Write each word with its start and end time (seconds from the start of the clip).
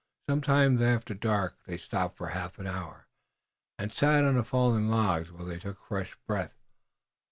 Some 0.27 0.41
time 0.41 0.81
after 0.81 1.13
dark 1.13 1.59
they 1.67 1.77
stopped 1.77 2.17
for 2.17 2.29
a 2.29 2.33
half 2.33 2.59
hour 2.59 3.05
and 3.77 3.93
sat 3.93 4.23
on 4.23 4.41
fallen 4.41 4.89
logs 4.89 5.31
while 5.31 5.45
they 5.45 5.59
took 5.59 5.77
fresh 5.77 6.17
breath. 6.25 6.57